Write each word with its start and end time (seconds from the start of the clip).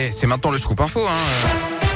Et 0.00 0.12
c'est 0.12 0.28
maintenant 0.28 0.52
le 0.52 0.58
scoop 0.58 0.80
info. 0.80 1.04
Hein. 1.08 1.87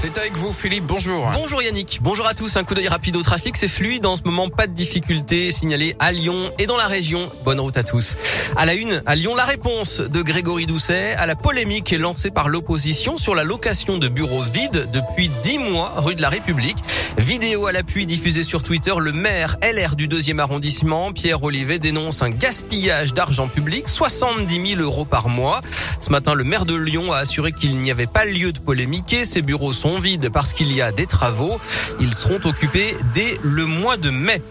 C'est 0.00 0.16
avec 0.16 0.36
vous, 0.36 0.52
Philippe. 0.52 0.84
Bonjour. 0.84 1.28
Bonjour 1.34 1.60
Yannick. 1.60 1.98
Bonjour 2.02 2.24
à 2.28 2.34
tous. 2.34 2.56
Un 2.56 2.62
coup 2.62 2.74
d'œil 2.74 2.86
rapide 2.86 3.16
au 3.16 3.22
trafic. 3.24 3.56
C'est 3.56 3.66
fluide 3.66 4.06
en 4.06 4.14
ce 4.14 4.22
moment. 4.22 4.48
Pas 4.48 4.68
de 4.68 4.72
difficultés 4.72 5.50
signalées 5.50 5.96
à 5.98 6.12
Lyon 6.12 6.52
et 6.60 6.66
dans 6.66 6.76
la 6.76 6.86
région. 6.86 7.28
Bonne 7.44 7.58
route 7.58 7.76
à 7.76 7.82
tous. 7.82 8.16
À 8.56 8.64
la 8.64 8.74
une, 8.74 9.02
à 9.06 9.16
Lyon, 9.16 9.34
la 9.34 9.44
réponse 9.44 9.98
de 9.98 10.22
Grégory 10.22 10.66
Doucet 10.66 11.14
à 11.14 11.26
la 11.26 11.34
polémique 11.34 11.90
lancée 11.90 12.30
par 12.30 12.48
l'opposition 12.48 13.16
sur 13.16 13.34
la 13.34 13.42
location 13.42 13.98
de 13.98 14.06
bureaux 14.06 14.42
vides 14.42 14.88
depuis 14.92 15.30
dix 15.42 15.58
mois 15.58 15.94
rue 15.96 16.14
de 16.14 16.22
la 16.22 16.28
République. 16.28 16.78
Vidéo 17.16 17.66
à 17.66 17.72
l'appui 17.72 18.06
diffusée 18.06 18.44
sur 18.44 18.62
Twitter. 18.62 18.94
Le 19.00 19.10
maire 19.10 19.56
LR 19.64 19.96
du 19.96 20.06
deuxième 20.06 20.38
arrondissement, 20.38 21.10
Pierre 21.12 21.42
Olivet, 21.42 21.80
dénonce 21.80 22.22
un 22.22 22.30
gaspillage 22.30 23.14
d'argent 23.14 23.48
public, 23.48 23.88
70 23.88 24.76
000 24.76 24.80
euros 24.80 25.04
par 25.04 25.28
mois. 25.28 25.60
Ce 25.98 26.10
matin, 26.10 26.34
le 26.34 26.44
maire 26.44 26.66
de 26.66 26.74
Lyon 26.74 27.12
a 27.12 27.16
assuré 27.16 27.50
qu'il 27.50 27.76
n'y 27.78 27.90
avait 27.90 28.06
pas 28.06 28.24
lieu 28.24 28.52
de 28.52 28.60
polémiquer. 28.60 29.24
Ces 29.24 29.42
bureaux 29.42 29.72
sont 29.72 29.87
vides 29.96 30.28
parce 30.30 30.52
qu'il 30.52 30.72
y 30.72 30.82
a 30.82 30.92
des 30.92 31.06
travaux. 31.06 31.58
Ils 32.00 32.14
seront 32.14 32.40
occupés 32.44 32.96
dès 33.14 33.38
le 33.42 33.64
mois 33.64 33.96
de 33.96 34.10
mai. 34.10 34.42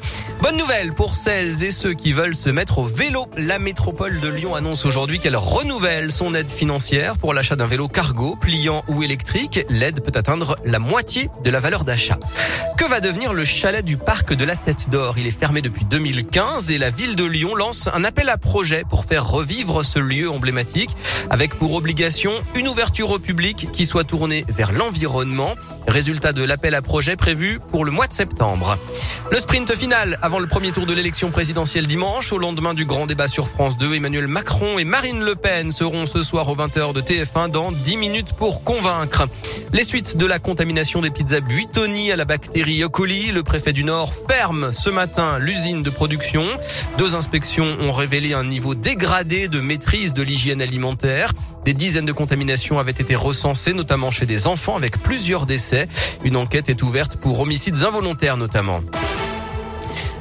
Bonne 0.42 0.58
nouvelle 0.58 0.94
pour 0.94 1.16
celles 1.16 1.64
et 1.64 1.72
ceux 1.72 1.94
qui 1.94 2.14
veulent 2.14 2.36
se 2.36 2.50
mettre 2.50 2.80
au 2.80 2.84
vélo. 2.84 3.28
La 3.38 3.60
métropole 3.60 4.20
de 4.20 4.28
Lyon 4.28 4.56
annonce 4.56 4.86
aujourd'hui 4.86 5.20
qu'elle 5.20 5.36
renouvelle 5.36 6.12
son 6.12 6.34
aide 6.36 6.50
financière 6.50 7.18
pour 7.18 7.34
l'achat 7.34 7.56
d'un 7.56 7.68
vélo 7.68 7.88
cargo, 7.88 8.38
pliant 8.40 8.84
ou 8.88 9.04
électrique. 9.04 9.60
L'aide 9.70 10.02
peut 10.02 10.18
atteindre 10.18 10.58
la 10.66 10.80
moitié 10.80 11.30
de 11.44 11.50
la 11.50 11.60
valeur 11.60 11.84
d'achat. 11.84 12.20
Que 12.78 12.86
va 12.86 13.00
devenir 13.00 13.34
le 13.34 13.44
chalet 13.44 13.84
du 13.84 13.98
parc 13.98 14.34
de 14.34 14.46
la 14.46 14.56
Tête 14.56 14.90
d'Or? 14.90 15.18
Il 15.18 15.26
est 15.28 15.32
fermé 15.32 15.62
depuis 15.62 15.86
2015 15.86 16.70
et 16.72 16.78
la 16.78 16.90
ville 16.92 17.16
de 17.16 17.26
Lyon 17.26 17.56
lance 17.56 17.90
un 17.94 18.04
appel 18.04 18.30
à 18.30 18.38
projet 18.38 18.84
pour 18.88 19.06
faire 19.06 19.28
revivre 19.28 19.84
ce 19.84 20.00
lieu 20.00 20.30
emblématique 20.30 20.92
avec 21.30 21.56
pour 21.56 21.74
obligation 21.74 22.32
une 22.56 22.68
ouverture 22.68 23.10
au 23.10 23.20
public 23.20 23.70
qui 23.74 23.86
soit 23.86 24.04
tournée 24.04 24.46
vers 24.48 24.72
l'environnement. 24.72 25.27
Résultat 25.88 26.34
de 26.34 26.44
l'appel 26.44 26.76
à 26.76 26.82
projet 26.82 27.16
prévu 27.16 27.60
pour 27.70 27.86
le 27.86 27.92
mois 27.92 28.08
de 28.08 28.14
septembre. 28.14 28.78
Le 29.32 29.38
sprint 29.38 29.76
final 29.76 30.18
avant 30.22 30.40
le 30.40 30.48
premier 30.48 30.72
tour 30.72 30.86
de 30.86 30.94
l'élection 30.94 31.32
présidentielle 31.32 31.86
dimanche. 31.86 32.32
Au 32.32 32.38
lendemain 32.38 32.74
du 32.74 32.86
grand 32.86 33.08
débat 33.08 33.28
sur 33.28 33.48
France 33.48 33.78
2, 33.78 33.96
Emmanuel 33.96 34.28
Macron 34.28 34.80
et 34.80 34.86
Marine 34.86 35.24
Le 35.24 35.36
Pen 35.36 35.72
seront 35.72 36.06
ce 36.06 36.24
soir 36.24 36.48
aux 36.48 36.56
20h 36.56 36.94
de 36.94 37.02
TF1 37.02 37.50
dans 37.50 37.72
10 37.72 37.98
minutes 37.98 38.34
pour 38.34 38.64
convaincre. 38.64 39.28
Les 39.74 39.84
suites 39.84 40.18
de 40.18 40.26
la 40.26 40.40
contamination 40.40 41.02
des 41.02 41.10
pizzas 41.10 41.42
Buitoni 41.42 42.12
à 42.12 42.16
la 42.16 42.26
bactérie 42.26 42.84
E. 42.84 42.88
coli, 42.88 43.32
le 43.32 43.44
préfet 43.44 43.74
du 43.74 43.84
Nord 43.84 44.14
ferme 44.30 44.72
ce 44.72 44.90
matin 44.90 45.40
l'usine 45.40 45.84
de 45.84 45.90
production. 45.90 46.44
Deux 46.98 47.16
inspections 47.16 47.78
ont 47.82 47.92
révélé 47.92 48.34
un 48.34 48.46
niveau 48.46 48.76
dégradé 48.76 49.48
de 49.48 49.60
maîtrise 49.60 50.14
de 50.14 50.24
l'hygiène 50.24 50.62
alimentaire. 50.62 51.34
Des 51.66 51.74
dizaines 51.74 52.06
de 52.06 52.14
contaminations 52.14 52.80
avaient 52.80 52.92
été 52.92 53.14
recensées, 53.14 53.74
notamment 53.74 54.10
chez 54.10 54.26
des 54.26 54.48
enfants 54.48 54.78
avec 54.78 54.98
plusieurs 55.18 55.48
décès. 55.48 55.88
Une 56.24 56.38
enquête 56.38 56.70
est 56.70 56.84
ouverte 56.84 57.18
pour 57.20 57.40
homicides 57.40 57.84
involontaires 57.84 58.38
notamment. 58.38 58.82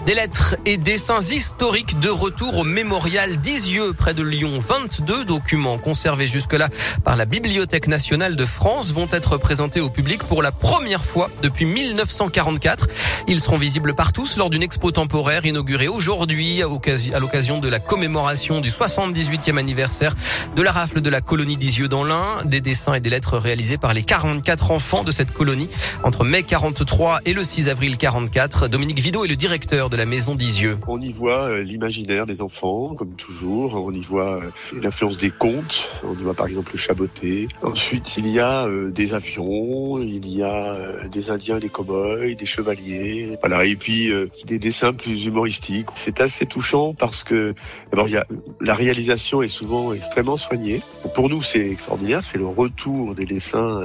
Des 0.07 0.15
lettres 0.15 0.55
et 0.67 0.77
dessins 0.77 1.19
historiques 1.19 1.99
de 1.99 2.09
retour 2.09 2.59
au 2.59 2.63
mémorial 2.63 3.39
d'Isieux 3.39 3.93
près 3.93 4.15
de 4.15 4.23
Lyon. 4.23 4.61
22 4.61 5.25
documents 5.25 5.79
conservés 5.79 6.29
jusque-là 6.29 6.69
par 7.03 7.17
la 7.17 7.25
Bibliothèque 7.25 7.89
nationale 7.89 8.37
de 8.37 8.45
France 8.45 8.93
vont 8.93 9.09
être 9.11 9.37
présentés 9.37 9.81
au 9.81 9.91
public 9.91 10.23
pour 10.23 10.45
la 10.45 10.53
première 10.53 11.05
fois 11.05 11.29
depuis 11.43 11.65
1944. 11.65 12.87
Ils 13.27 13.41
seront 13.41 13.59
visibles 13.59 13.97
par 13.97 14.13
tous 14.13 14.37
lors 14.37 14.49
d'une 14.49 14.63
expo 14.63 14.93
temporaire 14.93 15.45
inaugurée 15.45 15.89
aujourd'hui 15.89 16.63
à 16.63 17.19
l'occasion 17.19 17.59
de 17.59 17.69
la 17.69 17.81
commémoration 17.81 18.61
du 18.61 18.71
78e 18.71 19.59
anniversaire 19.59 20.15
de 20.55 20.63
la 20.63 20.71
rafle 20.71 21.01
de 21.01 21.11
la 21.11 21.21
colonie 21.21 21.57
d'Isieux 21.57 21.89
dans 21.89 22.05
l'Ain. 22.05 22.45
Des 22.45 22.61
dessins 22.61 22.95
et 22.95 23.01
des 23.01 23.11
lettres 23.11 23.39
réalisés 23.39 23.77
par 23.77 23.93
les 23.93 24.05
44 24.05 24.71
enfants 24.71 25.03
de 25.03 25.11
cette 25.11 25.33
colonie 25.33 25.69
entre 26.05 26.23
mai 26.23 26.45
43 26.45 27.23
et 27.25 27.33
le 27.33 27.43
6 27.43 27.69
avril 27.69 27.97
44. 27.97 28.69
Dominique 28.69 29.01
Vido 29.01 29.25
est 29.25 29.29
le 29.29 29.35
directeur 29.35 29.91
de 29.91 29.96
la 29.97 30.07
maison 30.07 30.35
d'Isieux. 30.35 30.79
On 30.87 31.01
y 31.01 31.13
voit 31.13 31.49
euh, 31.49 31.63
l'imaginaire 31.63 32.27
des 32.27 32.43
enfants, 32.43 32.95
comme 32.95 33.15
toujours. 33.15 33.75
On 33.75 33.93
y 33.93 34.03
voit 34.03 34.43
euh, 34.43 34.51
l'influence 34.81 35.17
des 35.17 35.31
contes. 35.31 35.89
On 36.05 36.13
y 36.13 36.23
voit 36.23 36.35
par 36.35 36.47
exemple 36.47 36.73
le 36.73 36.79
chaboté. 36.79 37.49
Ensuite, 37.63 38.17
il 38.17 38.29
y 38.29 38.39
a 38.39 38.67
euh, 38.67 38.91
des 38.91 39.15
avions, 39.15 40.01
il 40.03 40.29
y 40.29 40.43
a 40.43 41.09
des 41.09 41.31
Indiens, 41.31 41.59
des 41.59 41.69
cow-boys, 41.69 42.35
des 42.35 42.47
chevaliers. 42.47 43.39
Voilà. 43.41 43.65
Et 43.65 43.77
puis 43.77 44.11
des 44.45 44.59
dessins 44.59 44.93
plus 44.93 45.25
humoristiques. 45.25 45.87
C'est 45.95 46.21
assez 46.21 46.47
touchant 46.47 46.95
parce 46.95 47.25
que 47.25 47.55
la 47.93 48.75
réalisation 48.75 49.43
est 49.43 49.49
souvent 49.49 49.93
extrêmement 49.93 50.37
soignée. 50.37 50.83
Pour 51.15 51.29
nous, 51.31 51.43
c'est 51.43 51.71
extraordinaire. 51.71 52.23
C'est 52.23 52.39
le 52.39 52.47
retour 52.47 53.15
des 53.15 53.27
dessins 53.27 53.81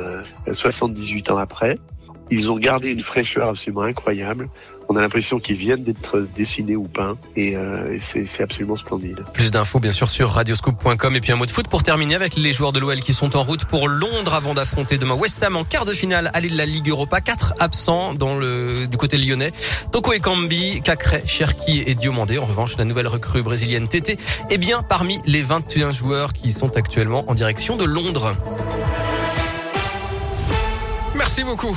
78 0.52 1.32
ans 1.32 1.38
après. 1.38 1.80
Ils 2.32 2.50
ont 2.50 2.58
gardé 2.58 2.90
une 2.90 3.04
fraîcheur 3.04 3.50
absolument 3.50 3.82
incroyable. 3.82 4.50
On 4.88 4.96
a 4.96 5.02
l'impression 5.02 5.40
qu'ils 5.40 5.58
viennent 5.58 5.84
d'être 5.84 6.26
dessinés 6.36 6.76
ou 6.76 6.86
peints 6.86 7.18
et, 7.36 7.56
euh, 7.56 7.98
c'est 8.02 8.42
absolument 8.42 8.76
splendide. 8.76 9.24
Plus 9.34 9.52
d'infos 9.52 9.80
bien 9.80 9.92
sûr 9.92 10.10
sur 10.10 10.32
radioscoop.com 10.32 11.16
et 11.16 11.22
puis 11.22 11.32
un 11.32 11.36
mot 11.36 11.46
de 11.46 11.52
foot 11.52 11.68
pour 11.68 11.84
terminer 11.84 12.16
avec 12.16 12.36
les 12.36 12.52
joueurs 12.52 12.74
de 12.74 12.80
l'OL 12.80 13.00
qui 13.00 13.14
sont 13.14 13.38
en 13.38 13.44
route 13.44 13.66
pour 13.66 13.88
Londres 13.88 14.34
avant 14.34 14.54
d'affronter 14.54 14.98
demain 14.98 15.14
West 15.14 15.44
Ham 15.44 15.56
en 15.56 15.64
quart 15.64 15.86
de 15.86 15.94
finale 15.94 16.30
aller 16.34 16.50
de 16.50 16.58
la 16.58 16.66
Ligue 16.66 16.90
Europa. 16.90 17.22
Quatre 17.22 17.54
absents 17.60 18.14
du 18.14 18.98
côté 18.98 19.18
lyonnais. 19.18 19.52
Toko 19.92 20.14
Ekambi, 20.14 20.82
Cacré, 20.82 21.24
Cherki 21.26 21.84
et 21.86 21.96
Diomandé. 21.96 22.38
En 22.38 22.46
revanche, 22.46 22.78
la 22.78 22.86
nouvelle 22.86 23.08
recrue 23.08 23.44
brésilienne 23.44 23.88
TT 23.88 24.18
est 24.50 24.58
bien 24.58 24.84
parmi 24.84 25.20
les 25.26 25.42
21 25.42 25.92
joueurs 25.92 26.34
qui 26.34 26.52
sont 26.52 26.76
actuellement 26.78 27.24
en 27.30 27.34
direction 27.34 27.78
de 27.78 27.86
Londres. 27.86 28.34
Merci 31.16 31.44
beaucoup. 31.44 31.70